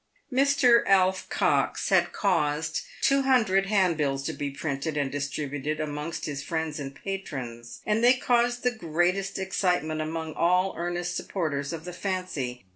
Mr. 0.33 0.83
Alf 0.87 1.29
Cox 1.29 1.89
had 1.89 2.11
caused 2.11 2.81
two 3.03 3.21
hundred 3.21 3.67
handbills 3.67 4.23
to 4.23 4.33
be 4.33 4.49
printed 4.49 4.97
and 4.97 5.11
distributed 5.11 5.79
amongst 5.79 6.25
his 6.25 6.41
friends 6.41 6.79
and 6.79 6.95
patrons, 6.95 7.81
and 7.85 8.03
they 8.03 8.13
caused 8.15 8.63
the 8.63 8.71
greatest 8.71 9.37
excitement 9.37 10.01
among 10.01 10.33
all 10.33 10.73
earnest 10.75 11.15
supporters 11.15 11.71
of 11.71 11.85
the 11.85 11.93
fancy. 11.93 12.65